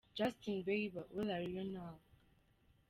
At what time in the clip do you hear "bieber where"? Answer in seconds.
0.65-1.29